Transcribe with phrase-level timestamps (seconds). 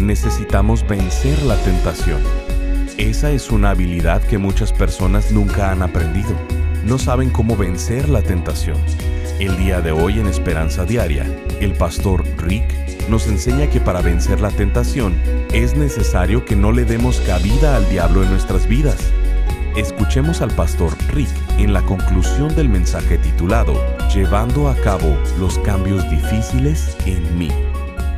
[0.00, 2.20] necesitamos vencer la tentación.
[2.96, 6.30] Esa es una habilidad que muchas personas nunca han aprendido.
[6.84, 8.76] No saben cómo vencer la tentación.
[9.38, 11.26] El día de hoy en Esperanza Diaria,
[11.60, 12.64] el pastor Rick
[13.08, 15.14] nos enseña que para vencer la tentación
[15.52, 19.12] es necesario que no le demos cabida al diablo en nuestras vidas.
[19.76, 23.74] Escuchemos al pastor Rick en la conclusión del mensaje titulado
[24.12, 27.50] Llevando a cabo los cambios difíciles en mí.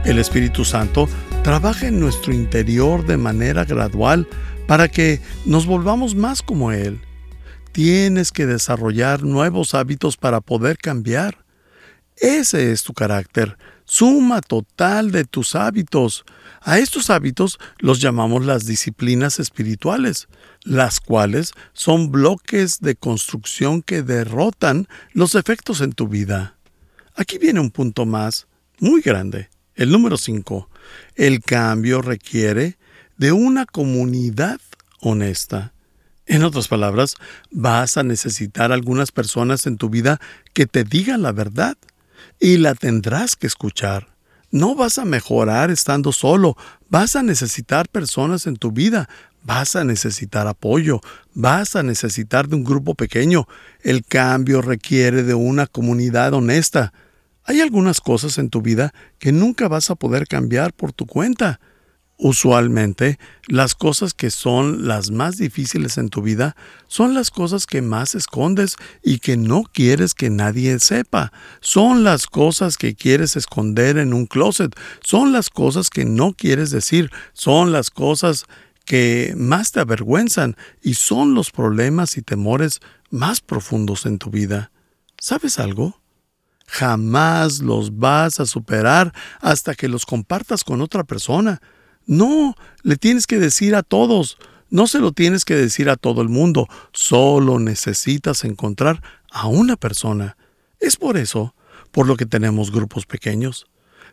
[0.05, 1.09] El Espíritu Santo
[1.45, 4.27] trabaja en nuestro interior de manera gradual
[4.67, 7.01] para que nos volvamos más como Él.
[7.73, 11.45] Tienes que desarrollar nuevos hábitos para poder cambiar.
[12.17, 16.25] Ese es tu carácter, suma total de tus hábitos.
[16.63, 20.29] A estos hábitos los llamamos las disciplinas espirituales,
[20.63, 26.57] las cuales son bloques de construcción que derrotan los efectos en tu vida.
[27.15, 28.47] Aquí viene un punto más,
[28.81, 29.51] muy grande.
[29.75, 30.69] El número 5.
[31.17, 32.79] El cambio requiere
[33.17, 34.61] de una comunidad
[35.01, 35.73] honesta.
[36.27, 37.17] En otras palabras,
[37.51, 40.21] vas a necesitar algunas personas en tu vida
[40.53, 41.77] que te digan la verdad
[42.39, 44.09] y la tendrás que escuchar.
[44.51, 46.57] No vas a mejorar estando solo,
[46.89, 49.09] vas a necesitar personas en tu vida,
[49.45, 51.01] vas a necesitar apoyo,
[51.35, 53.47] vas a necesitar de un grupo pequeño.
[53.83, 56.93] El cambio requiere de una comunidad honesta.
[57.51, 61.59] Hay algunas cosas en tu vida que nunca vas a poder cambiar por tu cuenta.
[62.17, 66.55] Usualmente, las cosas que son las más difíciles en tu vida
[66.87, 71.33] son las cosas que más escondes y que no quieres que nadie sepa.
[71.61, 74.73] Son las cosas que quieres esconder en un closet.
[75.03, 77.11] Son las cosas que no quieres decir.
[77.33, 78.45] Son las cosas
[78.85, 82.79] que más te avergüenzan y son los problemas y temores
[83.11, 84.71] más profundos en tu vida.
[85.19, 86.00] ¿Sabes algo?
[86.71, 91.61] Jamás los vas a superar hasta que los compartas con otra persona.
[92.07, 92.55] No,
[92.85, 94.39] le tienes que decir a todos.
[94.69, 96.69] No se lo tienes que decir a todo el mundo.
[96.93, 100.37] Solo necesitas encontrar a una persona.
[100.79, 101.57] Es por eso,
[101.91, 103.67] por lo que tenemos grupos pequeños.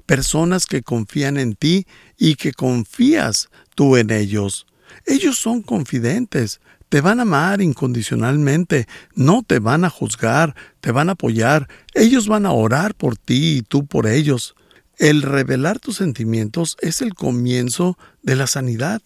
[0.08, 1.86] Personas que confían en ti
[2.18, 4.66] y que confías tú en ellos.
[5.06, 11.10] Ellos son confidentes, te van a amar incondicionalmente, no te van a juzgar, te van
[11.10, 14.56] a apoyar, ellos van a orar por ti y tú por ellos.
[14.98, 19.02] El revelar tus sentimientos es el comienzo de la sanidad.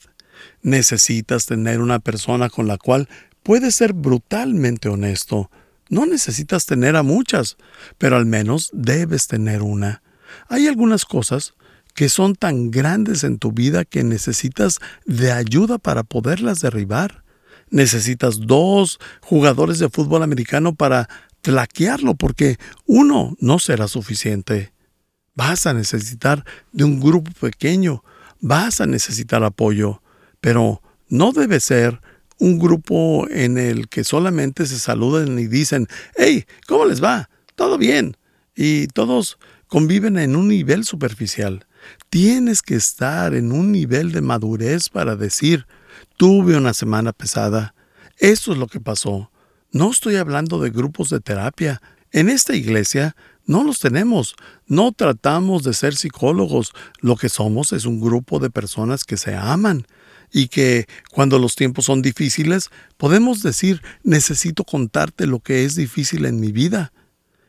[0.62, 3.09] Necesitas tener una persona con la cual
[3.44, 5.50] puedes ser brutalmente honesto.
[5.90, 7.58] No necesitas tener a muchas,
[7.97, 10.02] pero al menos debes tener una.
[10.47, 11.56] Hay algunas cosas
[11.94, 17.22] que son tan grandes en tu vida que necesitas de ayuda para poderlas derribar
[17.72, 21.09] necesitas dos jugadores de fútbol americano para
[21.42, 24.74] tlaquearlo porque uno no será suficiente.
[25.34, 28.04] Vas a necesitar de un grupo pequeño,
[28.40, 30.04] vas a necesitar apoyo,
[30.40, 32.00] pero no debe ser
[32.38, 37.30] un grupo en el que solamente se saluden y dicen, hey, ¿cómo les va?
[37.56, 38.18] ¿Todo bien?
[38.56, 41.66] Y todos conviven en un nivel superficial.
[42.09, 45.66] Tienes que estar en un nivel de madurez para decir,
[46.22, 47.74] Tuve una semana pesada.
[48.20, 49.32] Eso es lo que pasó.
[49.72, 51.82] No estoy hablando de grupos de terapia.
[52.12, 53.16] En esta iglesia
[53.48, 54.36] no los tenemos.
[54.68, 56.74] No tratamos de ser psicólogos.
[57.00, 59.88] Lo que somos es un grupo de personas que se aman
[60.32, 66.26] y que cuando los tiempos son difíciles podemos decir necesito contarte lo que es difícil
[66.26, 66.94] en mi vida.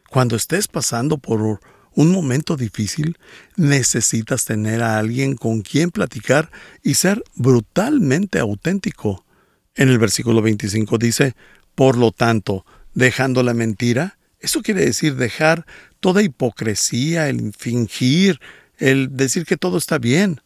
[0.08, 1.60] Cuando estés pasando por
[1.94, 3.18] un momento difícil,
[3.56, 6.50] necesitas tener a alguien con quien platicar
[6.82, 9.24] y ser brutalmente auténtico.
[9.74, 11.34] En el versículo 25 dice,
[11.74, 15.66] por lo tanto, dejando la mentira, eso quiere decir dejar
[16.00, 18.40] toda hipocresía, el fingir,
[18.78, 20.40] el decir que todo está bien.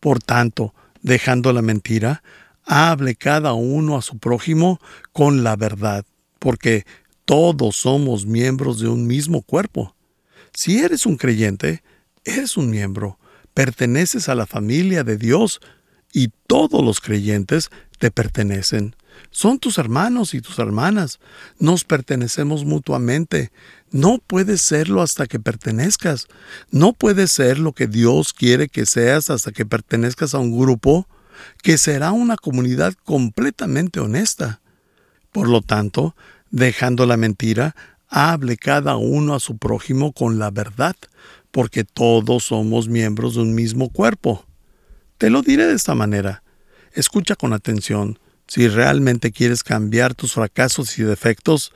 [0.00, 2.22] Por tanto, dejando la mentira,
[2.64, 4.80] hable cada uno a su prójimo
[5.12, 6.04] con la verdad,
[6.38, 6.84] porque
[7.24, 9.93] todos somos miembros de un mismo cuerpo.
[10.54, 11.82] Si eres un creyente,
[12.24, 13.18] eres un miembro,
[13.54, 15.60] perteneces a la familia de Dios
[16.12, 18.94] y todos los creyentes te pertenecen.
[19.30, 21.18] Son tus hermanos y tus hermanas.
[21.58, 23.50] Nos pertenecemos mutuamente.
[23.90, 26.28] No puedes serlo hasta que pertenezcas.
[26.70, 31.08] No puedes ser lo que Dios quiere que seas hasta que pertenezcas a un grupo
[31.62, 34.60] que será una comunidad completamente honesta.
[35.32, 36.14] Por lo tanto,
[36.50, 37.74] dejando la mentira,
[38.14, 40.94] hable cada uno a su prójimo con la verdad,
[41.50, 44.46] porque todos somos miembros de un mismo cuerpo.
[45.18, 46.44] Te lo diré de esta manera.
[46.92, 48.20] Escucha con atención.
[48.46, 51.72] Si realmente quieres cambiar tus fracasos y defectos,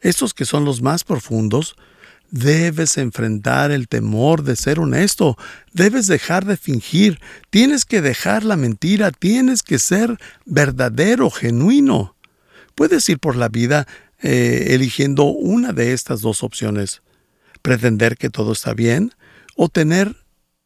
[0.00, 1.76] estos que son los más profundos,
[2.32, 5.38] debes enfrentar el temor de ser honesto,
[5.72, 12.16] debes dejar de fingir, tienes que dejar la mentira, tienes que ser verdadero, genuino.
[12.74, 13.86] Puedes ir por la vida
[14.22, 17.02] eh, eligiendo una de estas dos opciones,
[17.62, 19.12] pretender que todo está bien
[19.56, 20.16] o tener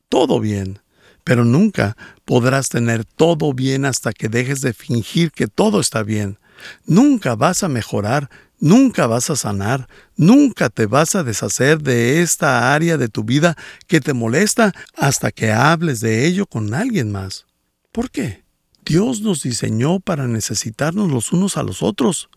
[0.08, 0.80] todo bien.
[1.24, 6.38] Pero nunca podrás tener todo bien hasta que dejes de fingir que todo está bien.
[6.86, 12.74] Nunca vas a mejorar, nunca vas a sanar, nunca te vas a deshacer de esta
[12.74, 13.56] área de tu vida
[13.86, 17.46] que te molesta hasta que hables de ello con alguien más.
[17.92, 18.44] ¿Por qué?
[18.84, 22.28] Dios nos diseñó para necesitarnos los unos a los otros.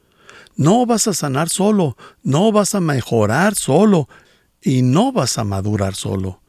[0.56, 4.08] No vas a sanar solo, no vas a mejorar solo
[4.62, 6.42] y no vas a madurar solo.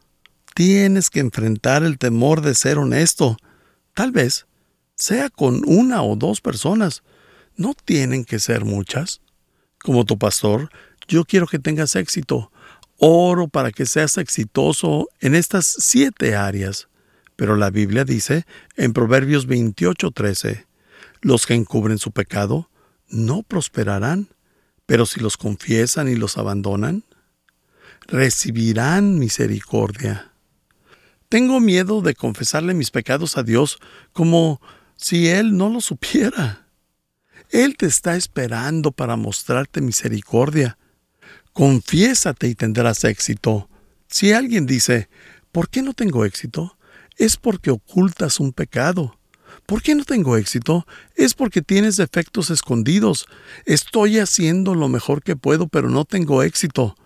[0.54, 3.36] Tienes que enfrentar el temor de ser honesto.
[3.94, 4.46] Tal vez
[4.94, 7.02] sea con una o dos personas.
[7.56, 9.20] No tienen que ser muchas.
[9.82, 10.70] Como tu pastor,
[11.08, 12.50] yo quiero que tengas éxito.
[12.98, 16.88] Oro para que seas exitoso en estas siete áreas.
[17.36, 18.46] Pero la Biblia dice
[18.76, 20.66] en Proverbios 28:13,
[21.20, 22.70] los que encubren su pecado
[23.14, 24.28] no prosperarán,
[24.86, 27.04] pero si los confiesan y los abandonan,
[28.06, 30.32] recibirán misericordia.
[31.28, 33.78] Tengo miedo de confesarle mis pecados a Dios
[34.12, 34.60] como
[34.96, 36.68] si Él no lo supiera.
[37.50, 40.78] Él te está esperando para mostrarte misericordia.
[41.52, 43.68] Confiésate y tendrás éxito.
[44.08, 45.08] Si alguien dice,
[45.52, 46.76] ¿por qué no tengo éxito?
[47.16, 49.18] Es porque ocultas un pecado.
[49.66, 50.86] ¿Por qué no tengo éxito?
[51.16, 53.26] Es porque tienes defectos escondidos.
[53.64, 56.96] Estoy haciendo lo mejor que puedo, pero no tengo éxito.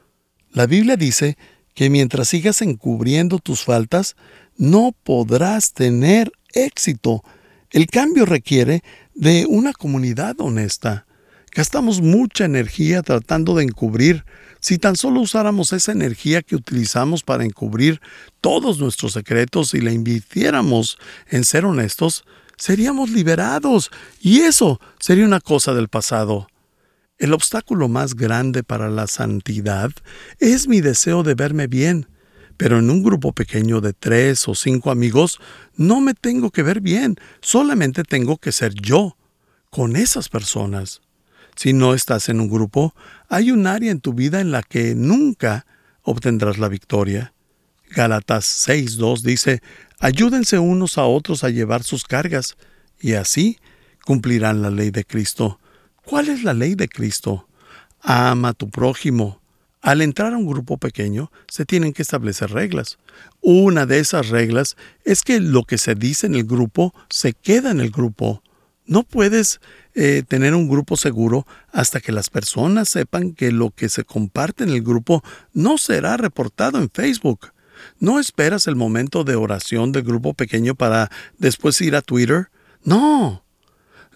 [0.50, 1.38] La Biblia dice
[1.74, 4.16] que mientras sigas encubriendo tus faltas,
[4.56, 7.22] no podrás tener éxito.
[7.70, 8.82] El cambio requiere
[9.14, 11.06] de una comunidad honesta.
[11.54, 14.24] Gastamos mucha energía tratando de encubrir.
[14.60, 18.00] Si tan solo usáramos esa energía que utilizamos para encubrir
[18.40, 22.24] todos nuestros secretos y la invirtiéramos en ser honestos,
[22.58, 23.90] seríamos liberados.
[24.20, 26.48] Y eso sería una cosa del pasado.
[27.16, 29.90] El obstáculo más grande para la santidad
[30.38, 32.06] es mi deseo de verme bien,
[32.56, 35.40] pero en un grupo pequeño de tres o cinco amigos
[35.76, 39.16] no me tengo que ver bien, solamente tengo que ser yo,
[39.70, 41.00] con esas personas.
[41.56, 42.94] Si no estás en un grupo,
[43.28, 45.66] hay un área en tu vida en la que nunca
[46.02, 47.32] obtendrás la victoria.
[47.90, 49.62] Gálatas 6.2 dice,
[49.98, 52.56] ayúdense unos a otros a llevar sus cargas,
[53.00, 53.58] y así
[54.04, 55.60] cumplirán la ley de Cristo.
[56.04, 57.46] ¿Cuál es la ley de Cristo?
[58.00, 59.40] Ama a tu prójimo.
[59.80, 62.98] Al entrar a un grupo pequeño se tienen que establecer reglas.
[63.40, 67.70] Una de esas reglas es que lo que se dice en el grupo se queda
[67.70, 68.42] en el grupo.
[68.86, 69.60] No puedes
[69.94, 74.64] eh, tener un grupo seguro hasta que las personas sepan que lo que se comparte
[74.64, 77.52] en el grupo no será reportado en Facebook.
[77.98, 82.48] No esperas el momento de oración del grupo pequeño para después ir a Twitter.
[82.82, 83.44] No,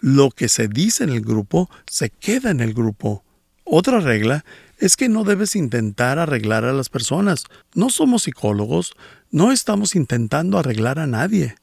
[0.01, 3.25] lo que se dice en el grupo se queda en el grupo.
[3.65, 4.45] Otra regla
[4.79, 7.45] es que no debes intentar arreglar a las personas.
[7.75, 8.95] No somos psicólogos,
[9.31, 11.55] no estamos intentando arreglar a nadie.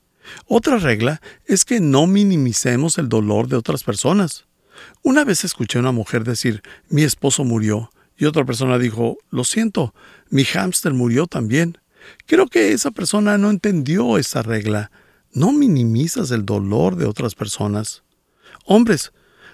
[0.47, 4.45] Otra regla es que no minimicemos el dolor de otras personas.
[5.03, 9.43] Una vez escuché a una mujer decir, mi esposo murió, y otra persona dijo, lo
[9.43, 9.93] siento,
[10.29, 11.77] mi hámster murió también.
[12.25, 14.91] Creo que esa persona no entendió esa regla.
[15.31, 18.03] No minimizas el dolor de otras personas.
[18.65, 19.11] Hombres,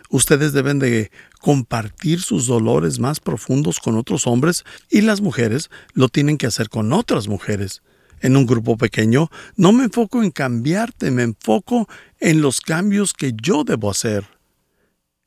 [0.09, 6.09] ustedes deben de compartir sus dolores más profundos con otros hombres y las mujeres lo
[6.09, 7.81] tienen que hacer con otras mujeres.
[8.21, 11.87] En un grupo pequeño no me enfoco en cambiarte, me enfoco
[12.19, 14.25] en los cambios que yo debo hacer.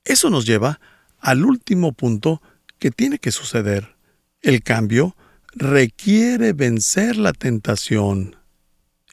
[0.04, 0.80] Eso nos lleva
[1.20, 2.42] al último punto
[2.78, 3.94] que tiene que suceder.
[4.40, 5.16] El cambio
[5.52, 8.36] requiere vencer la tentación.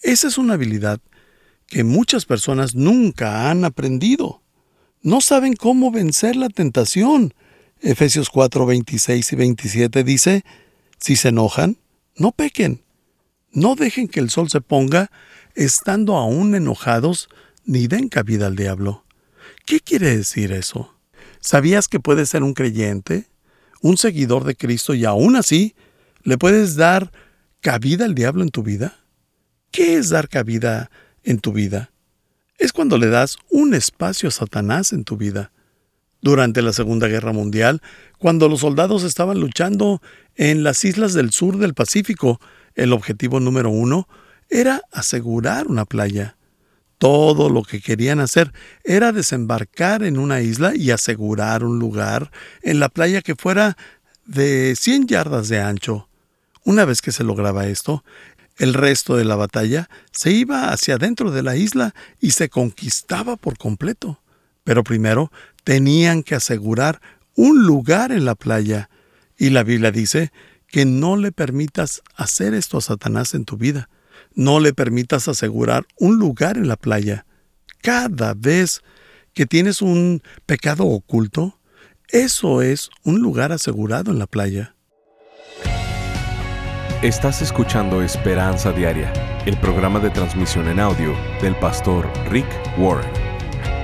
[0.02, 1.00] Esa es una habilidad
[1.68, 4.42] que muchas personas nunca han aprendido
[5.06, 7.36] no saben cómo vencer la tentación.
[7.80, 10.44] Efesios 4, 26 y 27 dice,
[10.98, 11.78] si se enojan,
[12.16, 12.82] no pequen.
[13.52, 15.12] No dejen que el sol se ponga
[15.54, 17.30] estando aún enojados,
[17.66, 19.06] ni den cabida al diablo.
[19.68, 20.96] ¿Qué quiere decir eso?
[21.40, 23.28] ¿Sabías que puedes ser un creyente,
[23.84, 25.76] un seguidor de Cristo y aún así
[26.26, 27.12] le puedes dar
[27.62, 28.96] cabida al diablo en tu vida?
[29.72, 30.90] ¿Qué es dar cabida
[31.24, 31.92] en tu vida?
[32.58, 35.52] Es cuando le das un espacio a Satanás en tu vida.
[36.22, 37.82] Durante la Segunda Guerra Mundial,
[38.18, 40.02] cuando los soldados estaban luchando
[40.36, 42.42] en las islas del sur del Pacífico,
[42.74, 44.08] el objetivo número uno
[44.50, 46.38] era asegurar una playa.
[46.98, 48.52] Todo lo que querían hacer
[48.84, 52.32] era desembarcar en una isla y asegurar un lugar
[52.64, 53.78] en la playa que fuera
[54.26, 56.10] de 100 yardas de ancho.
[56.66, 58.04] Una vez que se lograba esto,
[58.58, 63.36] el resto de la batalla se iba hacia adentro de la isla y se conquistaba
[63.36, 64.20] por completo.
[64.64, 65.32] Pero primero
[65.64, 67.02] tenían que asegurar
[67.36, 68.90] un lugar en la playa.
[69.38, 70.32] Y la Biblia dice
[70.68, 73.90] que no le permitas hacer esto a Satanás en tu vida.
[74.34, 77.28] No le permitas asegurar un lugar en la playa.
[77.84, 78.82] Cada vez
[79.36, 81.60] que tienes un pecado oculto,
[82.10, 84.75] eso es un lugar asegurado en la playa.
[87.06, 89.14] Estás escuchando Esperanza Diaria,
[89.46, 92.48] el programa de transmisión en audio del pastor Rick
[92.80, 93.08] Warren.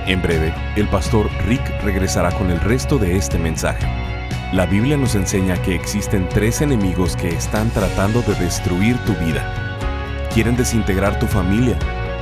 [0.07, 3.85] En breve, el pastor Rick regresará con el resto de este mensaje.
[4.53, 9.61] La Biblia nos enseña que existen tres enemigos que están tratando de destruir tu vida
[10.33, 11.77] Quieren desintegrar tu familia,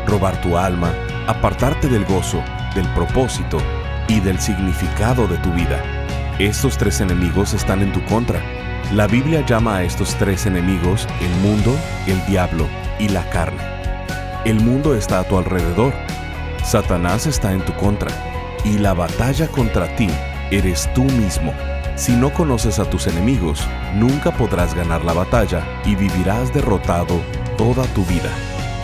[0.05, 0.91] robar tu alma,
[1.27, 2.43] apartarte del gozo,
[2.75, 3.59] del propósito
[4.09, 5.81] y del significado de tu vida.
[6.39, 8.58] Estos tres enemigos están en tu contra.
[8.91, 11.77] La Biblia llama a estos tres enemigos el mundo,
[12.07, 12.67] el diablo
[12.97, 13.61] y la carne.
[14.45, 15.93] El mundo está a tu alrededor.
[16.63, 18.09] Satanás está en tu contra.
[18.65, 20.09] Y la batalla contra ti
[20.49, 21.53] eres tú mismo.
[21.95, 23.61] Si no conoces a tus enemigos,
[23.93, 27.21] nunca podrás ganar la batalla y vivirás derrotado
[27.57, 28.31] toda tu vida.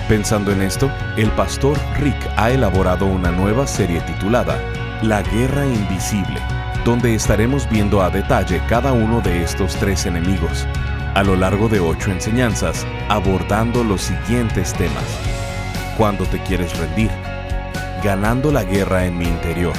[0.07, 4.61] Pensando en esto, el pastor Rick ha elaborado una nueva serie titulada
[5.01, 6.39] La Guerra Invisible,
[6.85, 10.65] donde estaremos viendo a detalle cada uno de estos tres enemigos,
[11.15, 15.03] a lo largo de ocho enseñanzas, abordando los siguientes temas.
[15.97, 17.11] Cuando te quieres rendir,
[18.01, 19.73] ganando la guerra en mi interior,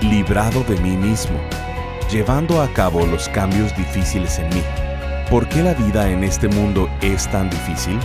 [0.00, 1.38] librado de mí mismo,
[2.10, 4.62] llevando a cabo los cambios difíciles en mí.
[5.28, 7.98] ¿Por qué la vida en este mundo es tan difícil?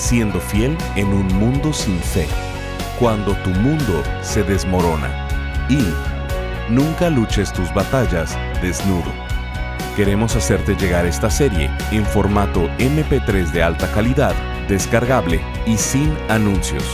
[0.00, 2.26] siendo fiel en un mundo sin fe,
[2.98, 5.28] cuando tu mundo se desmorona.
[5.68, 5.84] Y
[6.70, 9.12] nunca luches tus batallas desnudo.
[9.96, 14.34] Queremos hacerte llegar esta serie en formato MP3 de alta calidad,
[14.68, 16.84] descargable y sin anuncios.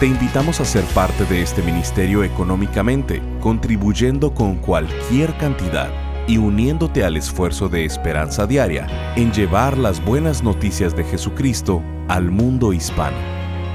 [0.00, 5.90] Te invitamos a ser parte de este ministerio económicamente, contribuyendo con cualquier cantidad
[6.26, 12.30] y uniéndote al esfuerzo de esperanza diaria en llevar las buenas noticias de Jesucristo al
[12.30, 13.16] mundo hispano.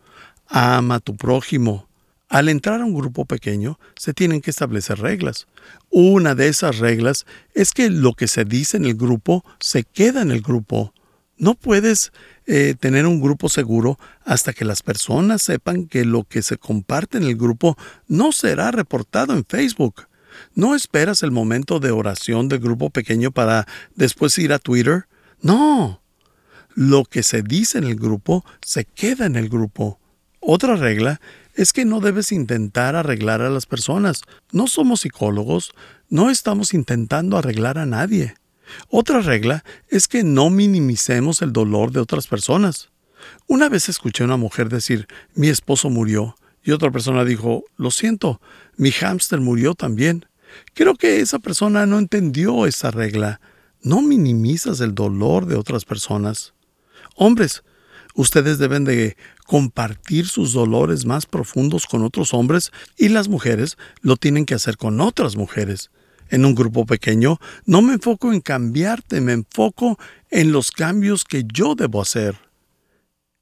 [0.47, 1.87] Ama a tu prójimo
[2.29, 5.47] al entrar a un grupo pequeño se tienen que establecer reglas.
[5.89, 10.21] Una de esas reglas es que lo que se dice en el grupo se queda
[10.21, 10.93] en el grupo.
[11.37, 12.11] No puedes
[12.45, 17.17] eh, tener un grupo seguro hasta que las personas sepan que lo que se comparte
[17.17, 17.77] en el grupo
[18.07, 20.07] no será reportado en Facebook.
[20.53, 25.07] No esperas el momento de oración del grupo pequeño para después ir a Twitter.
[25.41, 26.01] No.
[26.73, 29.99] Lo que se dice en el grupo se queda en el grupo.
[30.39, 31.19] Otra regla
[31.53, 34.21] es que no debes intentar arreglar a las personas.
[34.51, 35.71] No somos psicólogos,
[36.09, 38.35] no estamos intentando arreglar a nadie.
[38.89, 42.89] Otra regla es que no minimicemos el dolor de otras personas.
[43.47, 47.91] Una vez escuché a una mujer decir, mi esposo murió, y otra persona dijo, lo
[47.91, 48.41] siento,
[48.75, 50.25] mi hámster murió también.
[50.73, 53.39] Creo que esa persona no entendió esa regla.
[53.81, 56.53] No minimizas el dolor de otras personas.
[57.15, 57.63] Hombres,
[58.15, 64.17] ustedes deben de compartir sus dolores más profundos con otros hombres y las mujeres lo
[64.17, 65.91] tienen que hacer con otras mujeres.
[66.29, 71.43] En un grupo pequeño no me enfoco en cambiarte, me enfoco en los cambios que
[71.51, 72.37] yo debo hacer.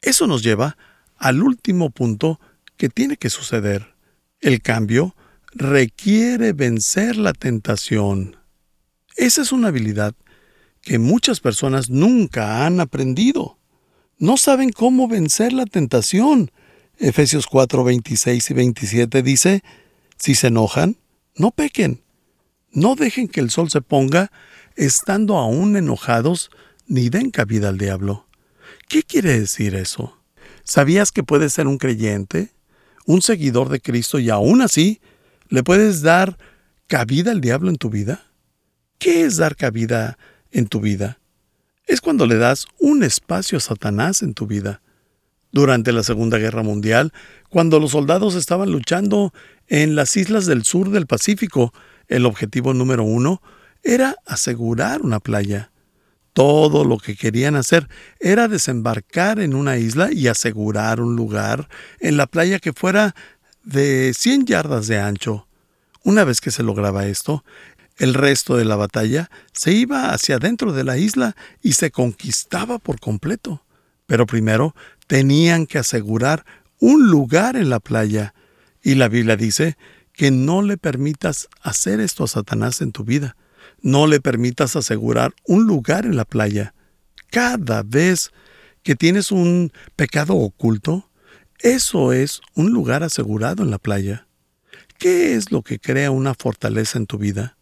[0.02, 0.78] Eso nos lleva
[1.18, 2.40] al último punto
[2.78, 3.96] que tiene que suceder.
[4.42, 5.16] El cambio
[5.54, 8.36] requiere vencer la tentación.
[9.16, 10.16] Esa es una habilidad
[10.82, 13.58] que muchas personas nunca han aprendido.
[14.18, 16.52] No saben cómo vencer la tentación.
[16.98, 19.63] Efesios 4, 26 y 27 dice,
[20.18, 20.98] si se enojan,
[21.36, 22.02] no pequen.
[22.74, 24.32] No dejen que el sol se ponga
[24.75, 26.50] estando aún enojados,
[26.88, 28.27] ni den cabida al diablo.
[28.89, 30.18] ¿Qué quiere decir eso?
[30.63, 32.50] ¿Sabías que puedes ser un creyente,
[33.06, 35.01] un seguidor de Cristo y aún así
[35.50, 36.38] le puedes dar
[36.88, 38.25] cabida al diablo en tu vida?
[38.98, 40.18] ¿Qué es dar cabida
[40.51, 41.20] en tu vida?
[41.86, 44.82] Es cuando le das un espacio a Satanás en tu vida.
[45.51, 47.13] Durante la Segunda Guerra Mundial,
[47.50, 49.32] cuando los soldados estaban luchando
[49.68, 51.74] en las islas del sur del Pacífico,
[52.07, 53.41] el objetivo número uno
[53.83, 55.72] era asegurar una playa.
[56.33, 57.88] Todo lo que querían hacer
[58.19, 61.69] era desembarcar en una isla y asegurar un lugar
[62.00, 63.15] en la playa que fuera
[63.63, 65.48] de 100 yardas de ancho.
[66.03, 67.43] Una vez que se lograba esto,
[67.98, 72.79] el resto de la batalla se iba hacia dentro de la isla y se conquistaba
[72.79, 73.63] por completo.
[74.07, 74.75] Pero primero
[75.07, 76.45] tenían que asegurar
[76.79, 78.33] un lugar en la playa.
[78.81, 79.77] Y la Biblia dice
[80.13, 83.36] que no le permitas hacer esto a Satanás en tu vida.
[83.82, 86.74] No le permitas asegurar un lugar en la playa.
[87.29, 88.32] Cada vez
[88.84, 91.10] que tienes un pecado oculto,
[91.60, 94.27] eso es un lugar asegurado en la playa.
[95.00, 97.58] ¿Qué es lo que crea una fortaleza en tu vida?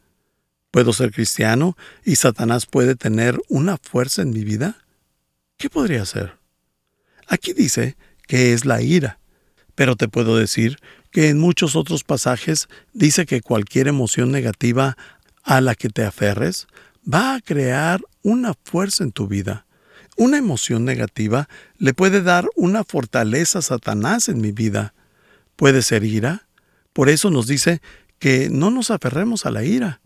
[0.72, 4.86] ¿Puedo ser cristiano y Satanás puede tener una fuerza en mi vida?
[5.58, 6.38] ¿Qué podría ser?
[7.28, 9.20] Aquí dice que es la ira,
[9.76, 10.78] pero te puedo decir
[11.12, 14.98] que en muchos otros pasajes dice que cualquier emoción negativa
[15.44, 16.68] a la que te aferres
[17.12, 19.66] va a crear una fuerza en tu vida.
[20.18, 24.94] Una emoción negativa le puede dar una fortaleza a Satanás en mi vida.
[25.56, 26.48] Puede ser ira.
[26.94, 27.82] Por eso nos dice
[28.20, 30.02] que no nos aferremos a la ira.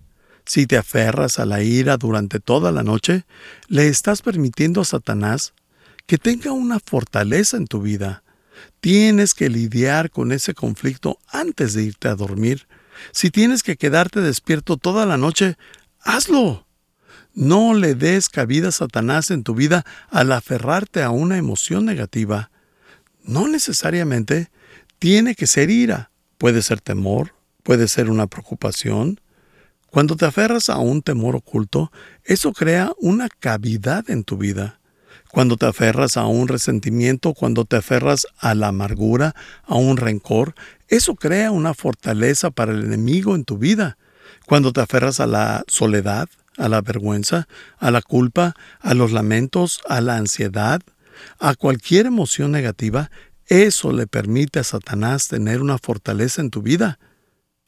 [0.45, 3.25] Si te aferras a la ira durante toda la noche,
[3.67, 5.53] le estás permitiendo a Satanás
[6.05, 8.23] que tenga una fortaleza en tu vida.
[8.79, 12.67] Tienes que lidiar con ese conflicto antes de irte a dormir.
[13.11, 15.57] Si tienes que quedarte despierto toda la noche,
[15.99, 16.65] hazlo.
[17.33, 22.51] No le des cabida a Satanás en tu vida al aferrarte a una emoción negativa.
[23.23, 24.49] No necesariamente
[24.99, 26.11] tiene que ser ira.
[26.37, 29.19] Puede ser temor, puede ser una preocupación,
[29.95, 31.89] cuando te aferras a un temor oculto,
[32.25, 34.81] eso crea una cavidad en tu vida.
[35.35, 40.55] Cuando te aferras a un resentimiento, cuando te aferras a la amargura, a un rencor,
[40.87, 43.97] eso crea una fortaleza para el enemigo en tu vida.
[44.45, 49.81] Cuando te aferras a la soledad, a la vergüenza, a la culpa, a los lamentos,
[49.89, 50.81] a la ansiedad,
[51.37, 53.11] a cualquier emoción negativa,
[53.47, 56.97] eso le permite a Satanás tener una fortaleza en tu vida.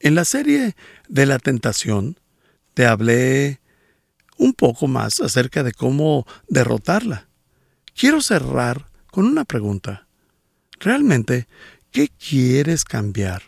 [0.00, 0.74] En la serie
[1.10, 2.18] de la tentación
[2.72, 3.60] te hablé
[4.38, 7.27] un poco más acerca de cómo derrotarla.
[7.98, 10.06] Quiero cerrar con una pregunta.
[10.78, 11.48] ¿Realmente
[11.90, 13.42] qué quieres cambiar?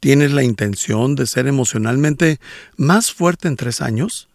[0.00, 2.40] ¿Tienes la intención de ser emocionalmente
[2.76, 4.28] más fuerte en tres años?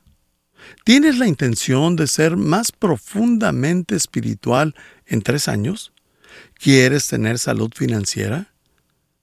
[0.86, 5.92] ¿Tienes la intención de ser más profundamente espiritual en tres años?
[6.54, 8.54] ¿Quieres tener salud financiera?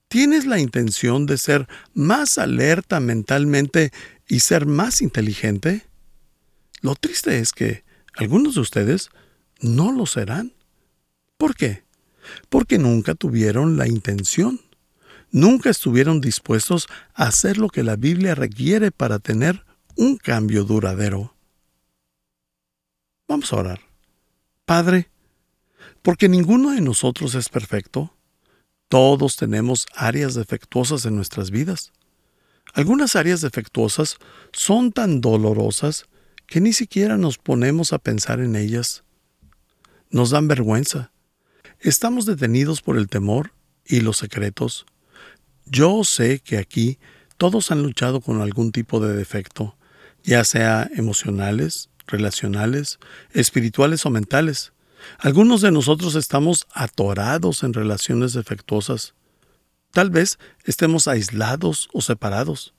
[0.09, 3.91] ¿Tienes la intención de ser más alerta mentalmente
[4.29, 5.87] y ser más inteligente?
[6.83, 7.85] Lo triste es que
[8.19, 9.09] algunos de ustedes
[9.61, 10.53] no lo serán.
[11.37, 11.85] ¿Por qué?
[12.49, 14.61] Porque nunca tuvieron la intención.
[15.31, 19.65] Nunca estuvieron dispuestos a hacer lo que la Biblia requiere para tener
[19.97, 21.35] un cambio duradero.
[23.27, 23.81] Vamos a orar.
[24.65, 25.11] Padre,
[26.03, 28.15] porque ninguno de nosotros es perfecto,
[28.89, 31.93] todos tenemos áreas defectuosas en nuestras vidas.
[32.73, 34.19] Algunas áreas defectuosas
[34.53, 36.07] son tan dolorosas
[36.47, 39.04] que ni siquiera nos ponemos a pensar en ellas.
[40.15, 41.11] Nos dan vergüenza.
[41.81, 43.51] Estamos detenidos por el temor
[43.85, 44.87] y los secretos.
[45.67, 47.01] Yo sé que aquí
[47.37, 49.77] todos han luchado con algún tipo de defecto,
[50.23, 53.01] ya sea emocionales, relacionales,
[53.33, 54.73] espirituales o mentales.
[55.19, 59.15] Algunos de nosotros estamos atorados en relaciones defectuosas.
[59.91, 62.73] Tal vez estemos aislados o separados.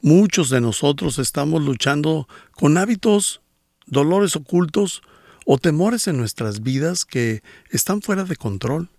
[0.00, 3.42] Muchos de nosotros estamos luchando con hábitos
[3.84, 5.02] dolores ocultos
[5.50, 8.90] o temores en nuestras vidas que están fuera de control.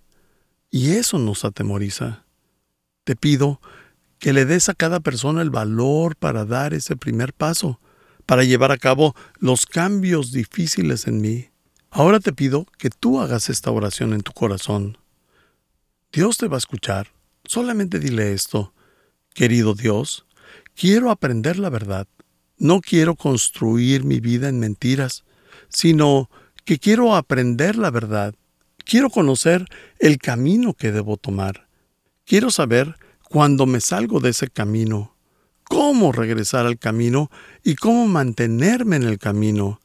[0.71, 2.25] Y eso nos atemoriza.
[3.03, 3.61] Te pido
[4.17, 7.79] que le des a cada persona el valor para dar ese primer paso,
[8.25, 11.49] para llevar a cabo los cambios difíciles en mí.
[11.91, 14.97] Ahora te pido que tú hagas esta oración en tu corazón.
[16.11, 17.09] Dios te va a escuchar.
[17.43, 18.73] Solamente dile esto.
[19.35, 20.25] Querido Dios,
[20.73, 22.07] quiero aprender la verdad.
[22.57, 25.25] No quiero construir mi vida en mentiras,
[25.69, 26.29] sino
[26.65, 28.35] que quiero aprender la verdad.
[28.85, 29.65] Quiero conocer
[29.99, 31.67] el camino que debo tomar.
[32.25, 32.95] Quiero saber
[33.29, 35.15] cuando me salgo de ese camino,
[35.63, 37.29] cómo regresar al camino
[37.63, 39.79] y cómo mantenerme en el camino.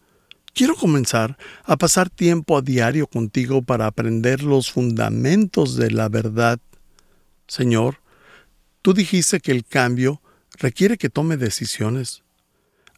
[0.54, 6.60] Quiero comenzar a pasar tiempo a diario contigo para aprender los fundamentos de la verdad.
[7.48, 7.98] Señor,
[8.80, 10.22] tú dijiste que el cambio
[10.58, 12.22] requiere que tome decisiones.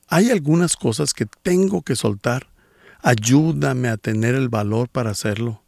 [0.06, 2.48] Hay algunas cosas que tengo que soltar.
[3.02, 5.62] Ayúdame a tener el valor para hacerlo.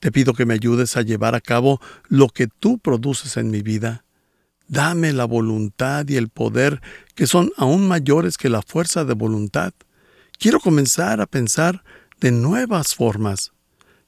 [0.00, 3.62] Te pido que me ayudes a llevar a cabo lo que tú produces en mi
[3.62, 4.04] vida.
[4.68, 6.80] Dame la voluntad y el poder
[7.14, 9.72] que son aún mayores que la fuerza de voluntad.
[10.38, 11.82] Quiero comenzar a pensar
[12.20, 13.52] de nuevas formas.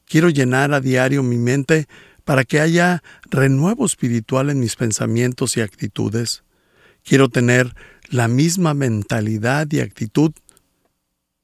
[0.05, 1.87] Quiero llenar a diario mi mente
[2.23, 6.43] para que haya renuevo espiritual en mis pensamientos y actitudes.
[7.03, 7.75] Quiero tener
[8.09, 10.31] la misma mentalidad y actitud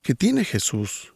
[0.08, 1.14] que tiene Jesús.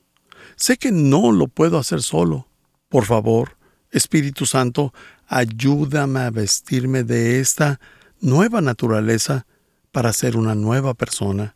[0.58, 2.50] Sé que no lo puedo hacer solo.
[2.90, 3.56] Por favor,
[3.90, 4.94] Espíritu Santo,
[5.30, 7.80] ayúdame a vestirme de esta
[8.20, 9.48] nueva naturaleza
[9.94, 11.56] para ser una nueva persona.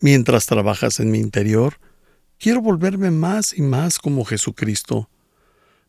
[0.00, 1.78] Mientras trabajas en mi interior,
[2.38, 5.10] quiero volverme más y más como Jesucristo,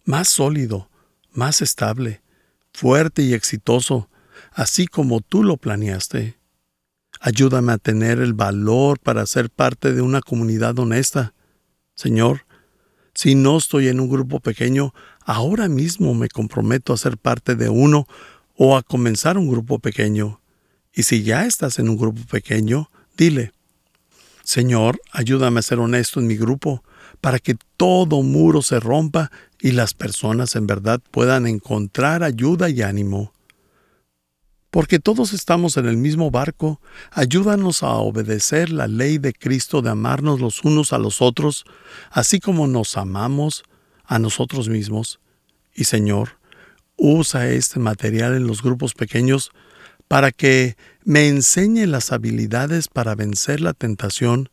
[0.03, 0.89] más sólido,
[1.31, 2.23] más estable,
[2.73, 4.09] fuerte y exitoso,
[4.51, 6.37] así como tú lo planeaste.
[7.25, 11.33] Ayúdame a tener el valor para ser parte de una comunidad honesta.
[11.95, 12.45] Señor,
[13.15, 14.93] si no estoy en un grupo pequeño,
[15.25, 18.07] ahora mismo me comprometo a ser parte de uno
[18.55, 20.39] o a comenzar un grupo pequeño.
[20.93, 23.53] Y si ya estás en un grupo pequeño, dile,
[24.43, 26.83] Señor, ayúdame a ser honesto en mi grupo,
[27.21, 32.83] para que todo muro se rompa y las personas en verdad puedan encontrar ayuda y
[32.83, 33.33] ánimo
[34.75, 39.89] porque todos estamos en el mismo barco, ayúdanos a obedecer la ley de Cristo de
[39.89, 41.63] amarnos los unos a los otros,
[42.11, 43.63] así como nos amamos
[44.03, 45.21] a nosotros mismos.
[45.73, 46.39] Y Señor,
[46.97, 49.51] usa este material en los grupos pequeños
[50.09, 54.49] para que me enseñe las habilidades para vencer la tentación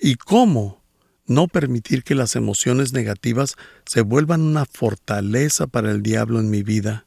[0.00, 0.82] y cómo
[1.26, 6.62] no permitir que las emociones negativas se vuelvan una fortaleza para el diablo en mi
[6.62, 7.05] vida.